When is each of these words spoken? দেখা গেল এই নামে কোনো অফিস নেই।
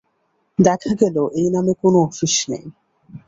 দেখা 0.59 0.91
গেল 1.01 1.17
এই 1.33 1.47
নামে 1.49 1.73
কোনো 1.81 1.97
অফিস 2.03 2.35
নেই। 2.49 2.65